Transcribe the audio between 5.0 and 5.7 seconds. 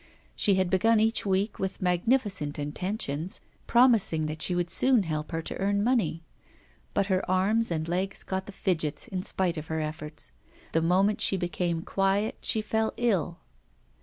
help her to